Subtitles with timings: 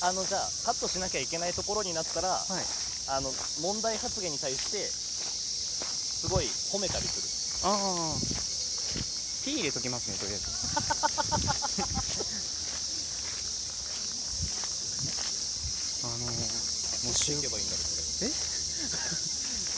[0.00, 2.64] あのじゃあカットしなきゃいけないところになったら、はい。
[3.08, 3.32] あの
[3.62, 7.68] 問題発言に対してすごい褒めたりする。
[7.70, 7.76] ああ
[9.46, 10.46] P 入れときますねとりあえず。
[16.02, 16.34] あのもう
[17.14, 17.88] 週していけばいいんだろこ
[18.20, 18.26] れ。
[18.26, 18.30] い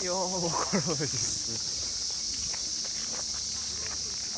[0.09, 1.19] やーわからないです。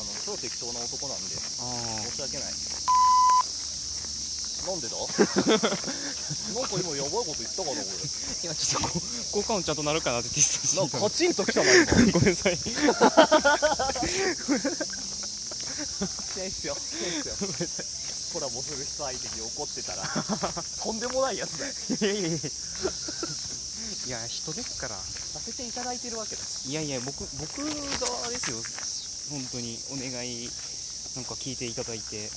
[0.00, 1.38] あの超適当な男なんであ
[2.10, 2.52] 申し訳ない
[4.66, 4.96] なんでだ？
[5.00, 7.80] なんか今やばいこと言ったかなこれ。
[7.80, 7.84] あ
[8.42, 9.00] 今ちょっとこ
[9.32, 10.98] 効果音ちゃんとなるかなってテストしてみた。
[10.98, 12.56] なんかカチンときたな今ごめんなさい。
[12.56, 12.66] し
[16.38, 17.34] ないっすよしないっすよ
[18.32, 20.04] コラボする人相手に怒ってたら。
[20.82, 21.72] とんでもないやつだよ。
[21.72, 22.38] いやいやいや
[24.06, 24.94] いや人ですから。
[24.96, 26.42] させていただいてるわけだ。
[26.44, 28.62] しいやいや僕僕側ですよ。
[29.30, 30.50] 本当にお願い
[31.16, 32.30] なんか聞いていただいて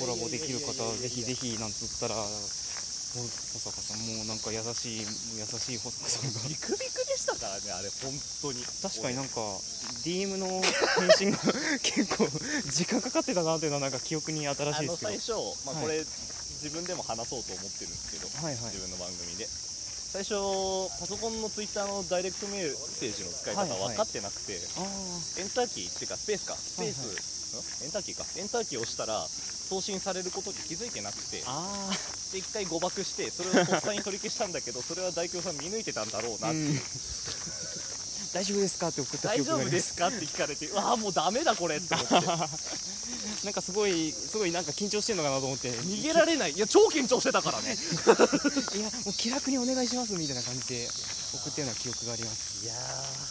[0.00, 2.14] コラボできる方ぜひぜひなんつったら
[3.10, 3.26] ほ保
[3.58, 6.46] 坂さんもうなんか優しい優しい保坂さんが。
[6.46, 8.62] ビクビクでしたからねあれ本当に。
[8.62, 9.42] 確かになんか
[10.06, 11.38] DM の返信が
[11.82, 12.30] 結構
[12.70, 15.10] 時間かかってたなっていうのはなんか記憶に新しあいですけど。
[15.10, 15.32] の最初、
[15.66, 15.82] まあ、はい。
[15.82, 18.64] これ、自分でも話そうと思ってるんですけど、はいはい。
[18.70, 19.48] 自分の番組で。
[20.10, 20.34] 最初
[20.98, 24.82] パソコンのツイッターのダイレクトメッセージの使い方はいはい分かってなくて、あ
[25.38, 27.39] エンターキーっていうかスペースかスペース、はいはいん
[27.82, 28.24] エンターキーか。
[28.36, 31.42] エンターキーを押したら送信されることに気づいてなくて。
[31.46, 36.62] ああで一回誤爆してそれをとっさに取り消したんだけどそれは大京さん見抜いてたんだろうなあ、って、う。
[36.62, 36.74] ん、
[38.32, 42.14] 大丈夫ですかって送った大丈夫記憶がありまですすかって聞かれてうわあもうダメだこれって思って。
[43.44, 45.70] なんかすごいすごいなんか緊張してんのかなと思って。
[45.70, 46.52] 逃げられない。
[46.52, 47.74] いや超緊張してたからね。
[48.76, 50.88] いやもう気楽にお願いしますみたいな感じで
[51.32, 52.64] 送ったような記憶があります。
[52.64, 52.74] いや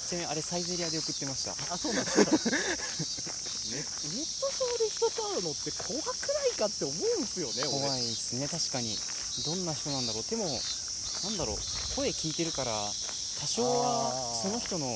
[0.09, 1.55] ちなみにあれサイゼリアで送ってました。
[1.69, 2.31] あそうなんですか
[3.69, 7.85] ネネット上で人と会うのって怖くないかって思うんすよね俺。
[7.85, 8.97] 怖いですね確かに。
[9.45, 10.23] どんな人なんだろう。
[10.29, 11.57] でもなんだろう。
[11.95, 14.87] 声聞いてるから多少はその人の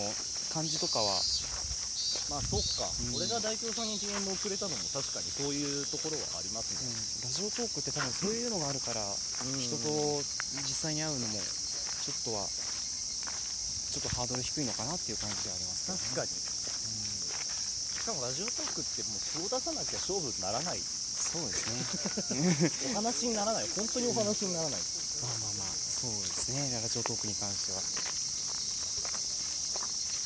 [0.53, 1.21] 感じとかは。
[2.29, 3.19] まあそっか、うん。
[3.19, 6.87] 俺が大京さんに DM をくれたのも確かにそういうところはありますね、
[7.27, 9.59] ラジオトークって多分そういうのがあるからうん。
[9.59, 10.23] 人と
[10.63, 15.97] 実際に会うのもちょっとはちょっとハードル低いのかなっていう感じではありますね。
[15.99, 16.52] 確かに
[18.03, 20.79] しかもラジオトークってもう素を出さなきゃ勝負にならない。
[20.83, 21.71] そうです
[22.35, 22.91] ね。
[22.91, 23.67] お話にならない。
[23.79, 24.81] 本当にお話にならない。
[25.23, 25.71] まあまあまあ。
[25.71, 26.67] そうですね。
[26.83, 27.79] ラジオトークに関しては。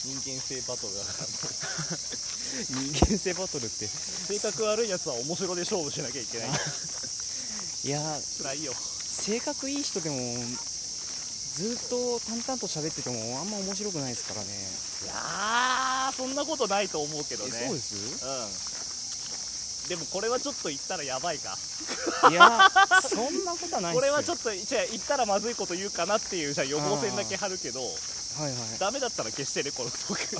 [0.09, 1.29] 人間性バトルだから
[2.65, 3.85] 人間性バトルって。
[3.85, 6.49] 性格悪いやつは面白で勝負しなきゃいけない。
[6.49, 8.01] いや
[8.41, 8.73] 辛いよ。
[8.73, 10.17] 性格いい人でも
[11.57, 14.47] ずっと淡々と喋っててもあんま面白くないですからね。
[14.47, 17.51] いやーそんなことないと思うけどね。
[17.53, 17.95] えそうです？
[18.23, 18.29] う
[19.87, 19.89] ん。
[19.89, 21.57] でもこれはちょっと言ったらやばいか。
[22.29, 22.69] いや
[23.01, 27.85] そんなことはないこれはちょっっとじゃあ言ったらまずいこと言うかなっていうじゃあ予防線だけ張るけどと
[28.43, 28.79] はいはい。
[28.79, 30.37] ダメだったら消してねこのトーク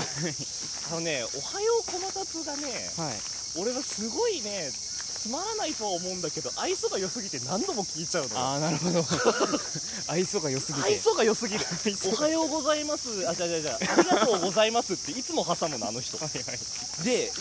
[0.91, 2.67] あのね「おはようこまたつ」がね
[2.97, 3.13] はい。
[3.59, 4.69] 俺はすごいね
[5.27, 9.03] つまらないとは思うんだけど愛想が良すぎて何度も聞いちゃうのああなるほど。
[10.07, 10.87] 愛想が良すぎて。
[10.87, 11.65] 愛想が良すぎる。
[12.07, 13.27] おはようございます。
[13.27, 16.17] あじゃあじゃあじゃあありがとうございますっていつも挟むのあの人。
[16.17, 16.59] はいはい。
[17.03, 17.31] でで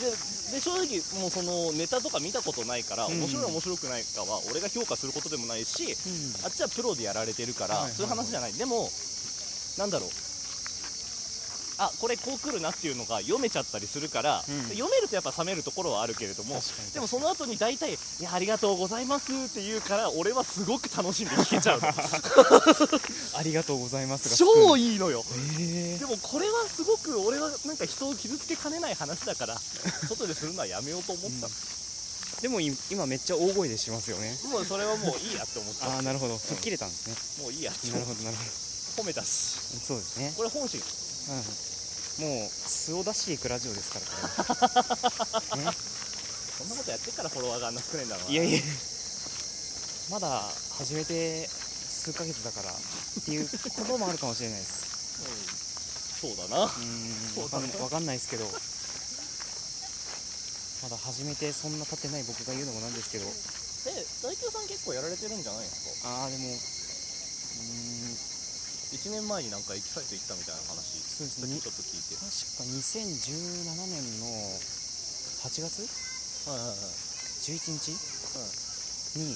[0.53, 3.21] で正直もうそのネタとか見たことないからうん。
[3.21, 6.37] 面白い面白くないかは俺が評価することでもないしうん。
[6.43, 7.97] あっちはプロでやられてるから、はいはいはい。
[7.97, 8.53] そういう話じゃない。
[8.55, 8.91] でも
[9.79, 10.26] なんだろう
[11.79, 14.63] あこれこう来るなっていうのが読めちゃったりするから、うん。
[14.71, 16.61] 読めるとやっぱ冷めるところはあるけれども
[16.95, 21.89] でもその後に大体「いやありがとうございます」って言うから俺はすごく楽しんで聞けちゃうの。
[23.39, 25.25] ありがとうございますが 超いいいのよ。
[25.59, 29.61] えでもこれはすごく俺はなんか人を傷つけかねない話だから
[30.09, 31.55] 外でするのはやめようと思ってたの、
[32.43, 34.39] でもい今めっちゃ大声でしますよね。
[34.45, 36.39] もうそれはもういいやって思っちゃああなるほど。
[36.39, 37.17] 吹っ切れたんですね。
[37.41, 39.27] うもういいやってなるほどなるほ褒めたし。
[39.75, 40.33] どそうですね。
[40.37, 40.81] これ本心。
[40.81, 44.07] うんもう素を出していくラジオですから
[45.51, 45.73] これ ね。
[46.57, 48.33] そんなことやってっからフォロワーがあんな少ないんだろうな。
[48.33, 48.61] いやいや。
[50.11, 52.75] まだ始めて数ヶ月だからっ
[53.25, 54.73] ていうこともあるかもしれないです。
[56.25, 56.31] うん。
[56.37, 56.65] そうだな。
[56.65, 57.35] うーん。
[57.35, 58.47] そうだねわかんないですけど。
[60.83, 63.27] まだ始めてそんな経ってない僕が言うのもなんですけど。
[63.27, 66.09] え大京さん結構やられてるんじゃないですか？
[66.09, 68.17] ああでもうーん
[68.95, 71.59] 1年前になんかエキサイト行ったみたいな話そうですね。
[71.59, 72.15] ちょっと聞いて。
[72.15, 74.31] 確か2017年の
[75.43, 75.83] 8月？
[76.47, 77.91] はいはいはい11日？
[79.17, 79.33] に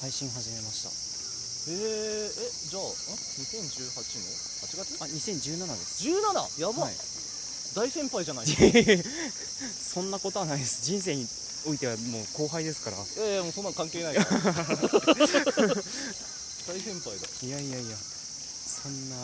[0.00, 0.90] 配信始めました。
[1.68, 2.32] えー、え
[2.70, 4.32] じゃあん？2018の
[4.64, 4.96] 8月？
[5.02, 6.08] あ2017です。
[6.08, 6.94] 17やば、はい。
[7.76, 8.46] 大先輩じゃない。
[8.46, 10.82] ですかそんなことはないです。
[10.82, 11.26] 人生に
[11.66, 12.96] おいてはもう後輩ですから。
[12.96, 14.30] いやいやもうそんなん関係ないから。
[16.64, 17.28] 大先輩だ。
[17.42, 17.96] いやいやいや
[18.82, 19.16] そんな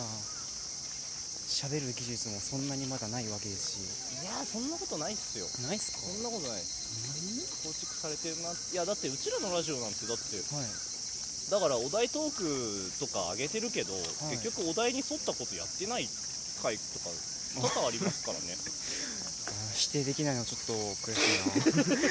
[1.47, 4.21] 喋る技術もそんなにまだないわけですし。
[4.21, 5.45] いやそんなことないっすよ。
[5.65, 5.99] ないっすか？
[6.05, 6.61] そんなことない。
[6.61, 8.53] 構築されてるな。
[8.53, 10.37] いやだってうちらのラジオなんてだって。
[10.53, 10.65] はい。
[11.49, 14.37] だからお題トークとか上げてるけど、い。
[14.37, 16.07] 結局お題に沿ったことやってない
[16.61, 17.09] 回とか
[17.55, 18.53] 多々ありますからね
[19.75, 20.73] 否定できないのちょっと
[21.05, 21.37] 悔しい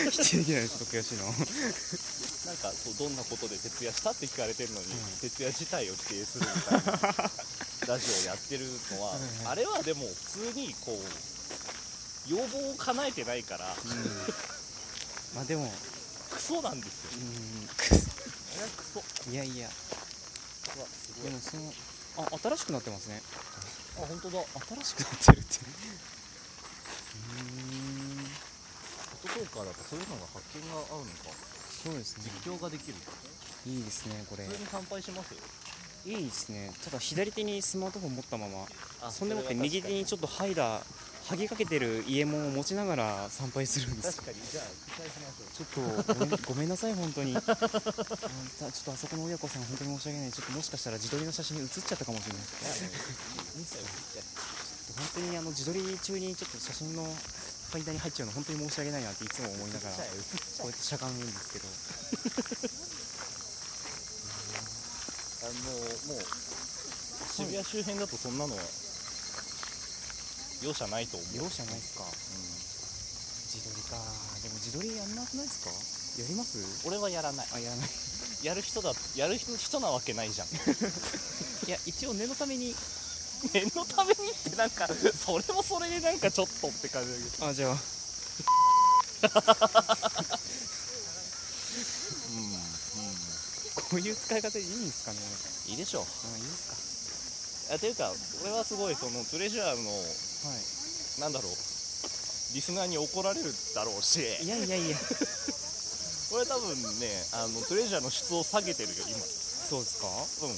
[0.06, 0.10] な。
[0.10, 1.24] 否定できないのちょっと悔しいな。
[1.24, 4.98] なんかそうどんなことで徹夜したって聞かれてるのに、うん。
[5.20, 6.92] 徹夜自体を否定するみたいな
[7.88, 10.98] ラジオをやってるのは、はいはいあれはでも普通にこう
[12.30, 13.74] 要望を叶えてないからうん。
[15.34, 15.70] まあでも
[16.30, 17.10] クソなんですよ。
[17.18, 17.68] うん。
[17.68, 19.02] あれはクソ。
[19.30, 19.68] いやいや。
[20.76, 21.72] うわすでもその
[22.18, 23.22] あ新しくなってますね。
[23.98, 24.38] あ本当だ。
[24.84, 25.58] 新しくなってるって
[27.16, 28.26] うーん
[29.22, 31.28] フォトトーカーだとそういうのが発見が合うのか。
[31.84, 32.24] そうですね。
[32.44, 32.94] 実況ができる。
[33.66, 34.44] いいですねこれ。
[34.46, 35.34] 普通に乾杯します？
[35.34, 35.40] よ
[36.06, 36.72] いいですね。
[36.84, 38.64] ただ左手にスマートフォン持ったまま
[39.02, 40.82] あそんでもって右手にちょっとハイダー
[41.26, 44.38] 剥ぎかけてる家門を持ちながら参拝するんですよ確かに。
[44.50, 44.64] じゃあ
[45.52, 45.64] ちょ
[45.98, 47.32] っとごめん ごめんなさい本当に。
[47.34, 50.32] ちょっとあそこの親子さん本当に申し訳ない。
[50.32, 52.42] ちょっともしかしたら自撮りの写真に写っちゃったかもしれない。
[52.42, 53.80] いやもういいっすよ。
[53.80, 54.55] いいっすよ
[54.94, 60.02] 本当にあの自撮り中にちょっと写真のファインダーに入っちゃうの本当に申し訳ないなっていつも思いながら こ
[60.64, 61.66] うやってしゃがむんですけど。
[65.46, 65.54] あの
[66.14, 66.26] もう
[67.36, 68.62] 渋谷周辺だとそんなのは
[70.62, 72.02] 容赦ないと思う、容赦ないですか？
[73.54, 73.96] 自撮りか。
[74.42, 75.70] でも自撮りやんなくないですか？
[76.22, 76.58] やります？
[76.86, 77.48] 俺はやらない。
[77.52, 77.88] あやらない。
[78.42, 80.48] やる人だやる人人なわけないじゃん。
[81.68, 82.74] いや一応念のために
[83.52, 87.46] 念のためにってなんかそれもそれでなんかちょっとって感じだけど。
[87.48, 87.76] あじゃあ。
[93.86, 96.02] こういう使い方でいいんですかねうんいいでしょう。
[96.02, 96.06] あ
[96.36, 98.10] いいですあていうか
[98.42, 101.20] 俺はすごいそのトレジャーのかはい。
[101.20, 101.52] なんだろう。
[102.54, 104.20] リスナーに怒られるだろうし。
[104.42, 104.96] いやいやいや。
[106.34, 109.18] 俺多分ねあのトレジャーの質を下げてるよ今。
[109.18, 110.06] そうですか。
[110.46, 110.56] うん。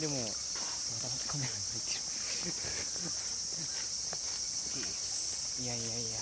[0.00, 0.51] でも
[1.00, 2.00] カメラに入ってる。
[5.62, 6.18] いやいやいや。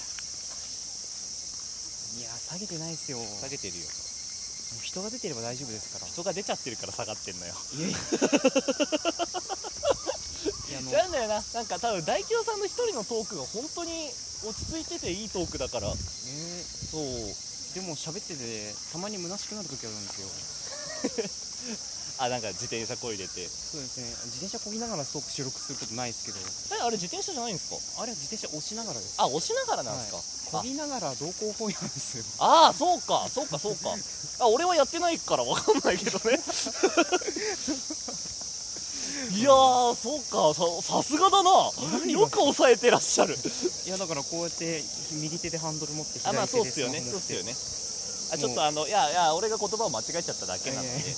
[2.10, 3.18] いや下げてないですよ。
[3.18, 3.84] も下げてるよ。
[3.86, 3.88] う
[4.82, 6.06] 人が出てれば大丈夫ですから。
[6.06, 7.54] 人が出ちゃってるから下がってんのよ。
[7.74, 7.98] いやいや。
[10.68, 10.90] いやあの。
[10.92, 14.12] なんだよななんか多分大京さんの一人のトークが本当に
[14.44, 15.88] 落ち着いてていいトークだから。
[15.88, 15.90] え。
[15.90, 15.94] ー
[16.90, 17.04] そう。
[17.74, 20.26] でも喋っててたまに虚しくなる時あるんですよ
[22.20, 23.48] あなんか自転車こいでて。
[23.48, 24.04] そうですね。
[24.28, 26.38] 自転車こぎながらトーク収録することないですけど。
[26.76, 28.04] えあれ自転車じゃないんですか？
[28.04, 29.14] あれは自転車押しながらです。
[29.16, 30.12] あ押しながらなんです
[30.52, 32.24] か、こぎながら同行本屋なんですよ。
[32.44, 33.26] ああそうか。
[33.32, 33.96] そうかそうか。
[34.44, 36.36] あ俺はやってないからわかんないけどね。
[39.32, 40.52] いやーそうか。
[40.52, 40.64] さ
[41.00, 41.50] さすがだな。
[42.04, 43.34] よく抑えてらっしゃる。
[43.86, 47.00] いやだからこうやって右手でハンドル持ってあまあそうっすよね。
[47.00, 47.56] そうっすよね。
[48.32, 50.88] あちょっとあのいやいや俺が言葉を間違えちゃっただけなので。
[50.88, 51.16] いやいや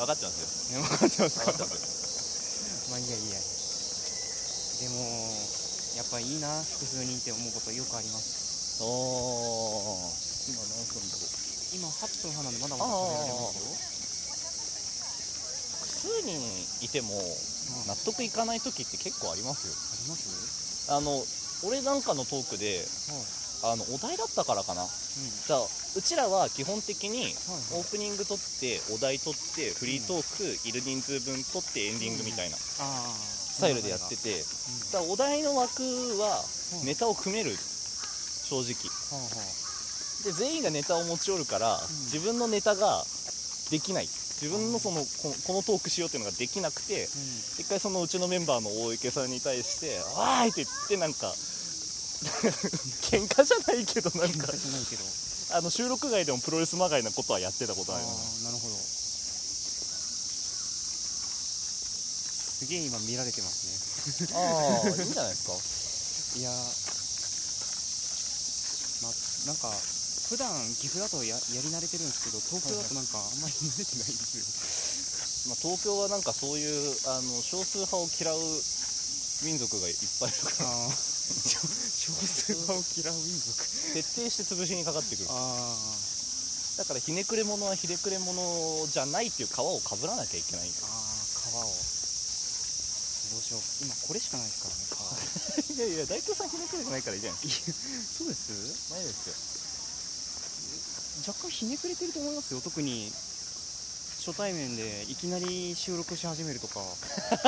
[0.00, 0.40] 分かってます
[0.72, 0.80] よ。
[0.88, 1.44] 分かってますか？
[1.52, 2.90] 分かってます。
[2.90, 3.38] まあいいやいいや。
[4.80, 4.96] でも
[5.96, 8.80] やっぱいいな複数人って思うことよくあります。
[8.80, 10.12] おお
[10.48, 11.28] 今何分だろう
[11.76, 13.58] 今8分半なんでまだまだ喋られます
[15.84, 16.40] 複数人
[16.80, 17.22] いてもよ
[17.86, 19.74] 納得いかない時って結構ありますよ。
[19.74, 20.90] あります？
[20.92, 21.24] あの
[21.62, 22.86] 俺なんかのトークではい
[23.62, 24.82] あのお題だったからかな。
[24.82, 24.88] うん。
[24.88, 25.60] じゃあ
[25.96, 27.32] うちらは基本的にはい
[27.74, 34.40] オープニング撮ってお題撮ってフリートークいる人数分撮ってエンディングみたいなスタイルでやってて。
[34.92, 35.82] だからお題の枠
[36.18, 36.44] は
[36.80, 36.86] うん。
[36.86, 37.56] ネタを組める。
[37.56, 38.74] 正直。
[40.24, 41.80] で全員がネタを持ち寄るからん。
[42.12, 43.04] 自分のネタが
[43.70, 44.08] できない。
[44.40, 47.08] 自分のそのここのトークしようっていうのができなくてう
[47.60, 51.30] 一回そのうちのメンバーの大池さんに対して「わーい!」って言ってなんか
[53.10, 55.04] 喧嘩じゃないけどなんんかじゃないけど。
[55.52, 58.14] あの収録外でもプロレスまがいなことはやってたことあるよね。
[58.44, 58.76] なるほど。
[62.60, 64.36] すげえ今見られてますね。
[64.38, 64.38] あ
[64.84, 66.38] あいいんじゃないですか？
[66.38, 66.50] いや
[69.02, 69.10] ま
[69.50, 69.72] なんか
[70.28, 70.46] 普段
[70.78, 75.50] 岐阜だとややり慣れてるんですけど東京だとなんかあんまり慣れてないんですよ。
[75.50, 78.38] まあ、東京はなんかそういうあの少数派を嫌う
[79.42, 80.70] 民族がいっぱいいるから
[82.00, 83.52] 少数派を嫌う民族。
[83.92, 85.28] 徹底して潰しにかかってくる。
[85.28, 85.76] あ
[86.78, 90.68] だからひねくれ者はひねくれ者じゃないっていう皮をかぶらなきゃいけない。
[90.68, 91.00] んだあああ
[91.52, 91.68] 川を。
[91.68, 91.74] ど
[93.36, 93.60] うしよう。
[93.84, 94.86] 今これしかないですからね
[95.76, 97.62] 川 いやいや大京さんひねくれてないからいいじゃないです
[98.18, 98.88] そうです。
[98.88, 99.34] かないですよ。
[101.28, 103.12] 若干ひねくれてると思いますよ特に。
[104.24, 106.84] 初対面でいきなり収録し始めるとか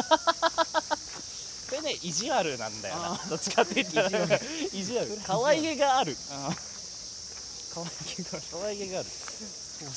[1.93, 3.13] ね意地悪なんだよな。
[3.13, 4.09] あどっちかって言ったら
[4.73, 5.21] 意地悪。
[5.25, 6.17] 可愛げがある。
[6.31, 7.75] あー。
[7.75, 8.43] 可愛げがある。
[8.51, 9.09] 可愛げがある。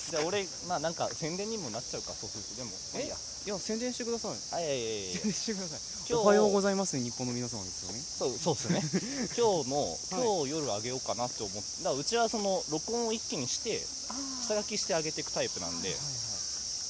[0.09, 2.55] じゃあ俺まあなんか宣伝にもなっちゃうかそうすると。
[2.55, 3.15] でもまあいいや。
[3.45, 4.31] いや宣伝してください。
[4.53, 5.79] あいやいやい宣伝してください。
[6.09, 8.01] 今日おはようございます日本の皆様ですよね。
[8.01, 8.81] そうそうですね。
[9.37, 13.85] 今日の今日夜あげようかなって思ってだからうちはその録音を一気にして
[14.47, 15.95] 下書きしてあげていくタイプなんで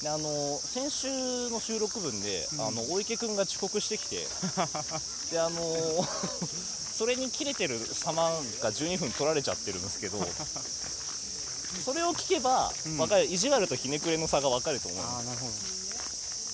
[0.02, 2.60] であの先週の収録分で、うん。
[2.60, 4.26] あの大池君が遅刻してきて
[5.32, 5.60] であの
[6.96, 10.18] それに切れてる様が12分取られちゃってるんですけど
[11.84, 12.98] それを聞けば、うん。
[12.98, 15.52] わかる意地悪とひねくれの差が分かると思いまああなるほど。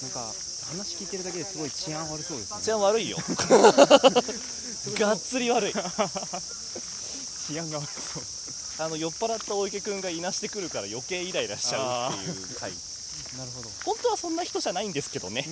[0.02, 0.34] なんか
[0.68, 2.58] 話聞いてるだけですごい治安悪そうですね。
[2.58, 3.18] す治安悪いよ。
[4.98, 5.72] がっつり悪い。
[5.72, 5.78] 治
[7.58, 8.22] 安が悪そう。
[8.78, 12.72] あの酔っ払った大池君がいなしてくるから余計イライラしちゃうっていう回
[13.38, 13.70] なるほど。
[13.84, 15.46] 本当はそんな人じゃないんですけどね。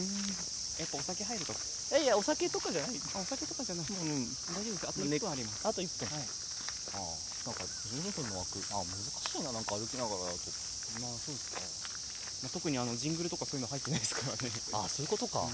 [0.78, 1.56] やっぱお酒入るとい
[1.92, 2.96] やいやお酒とかじゃない。
[3.14, 3.86] あお酒とかじゃない。
[3.86, 4.88] うん大丈夫です。
[4.88, 5.68] あとね1分あります。
[5.68, 6.08] あと1分。
[6.08, 6.24] はい。
[6.24, 7.04] ああ
[7.46, 8.58] なんか12分の枠。
[8.72, 10.50] あ難しいななんか歩きながらだと。
[11.00, 11.60] まあそうですか、
[12.42, 14.50] まあ、特にあのジングルとかそういうの入ってないですからね。
[14.72, 15.52] ああそういうことか、うん。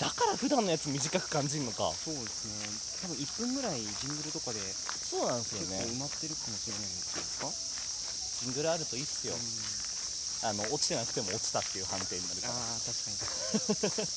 [0.00, 1.92] だから普段のやつ短く感じるのか。
[1.92, 2.90] そうですね。
[3.00, 7.48] 多分1分ぐらいジングルとかでそうなんですよ結構ね埋まってるかもしれないんですか、
[8.44, 9.89] ジングルあるといいっすよ、うん
[10.42, 12.54] あの落ちてなくても落ちたっていう判定になるから。
[12.54, 13.18] ああ確かに。
[13.20, 14.08] 確かに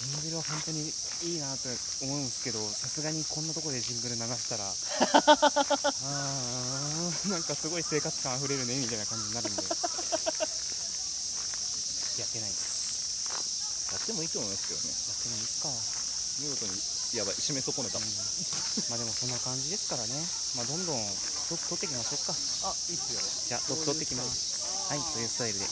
[0.00, 1.68] ジングルは本当にいいなと
[2.00, 4.64] 思うんですけどさすがにこんなとこでジングル流したら。
[4.64, 9.60] あーなんかすごい生活感あふれるねみたいな感じになるんで。
[9.60, 9.68] や
[12.24, 13.92] ってないです。
[13.92, 14.88] やってもいいと思いますけどね。
[14.88, 15.68] やってないですか。
[16.40, 16.72] 見事に
[17.20, 18.06] やばい締め損ねた、ま
[18.96, 20.16] あでもそんな感じですからね。
[20.56, 21.04] まあどんどん
[21.52, 22.32] と取っていきましょうか。
[22.32, 23.20] あいいっすよ。
[23.20, 24.49] じゃあ取ってきます
[24.90, 25.64] はいそういうスタイルで。